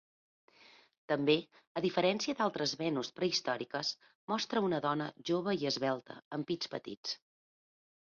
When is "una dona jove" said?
4.71-5.59